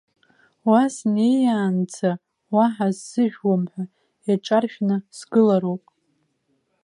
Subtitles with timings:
[0.69, 2.11] Уа снеиаанӡа,
[2.55, 3.83] уаҳа сзыжәуам ҳәа
[4.27, 5.83] иаҿаршәны сгылароуп.